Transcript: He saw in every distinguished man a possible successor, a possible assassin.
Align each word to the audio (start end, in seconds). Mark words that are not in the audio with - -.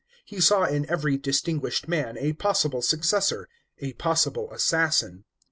He 0.25 0.41
saw 0.41 0.63
in 0.63 0.89
every 0.89 1.15
distinguished 1.15 1.87
man 1.87 2.17
a 2.17 2.33
possible 2.33 2.81
successor, 2.81 3.47
a 3.77 3.93
possible 3.93 4.51
assassin. 4.51 5.25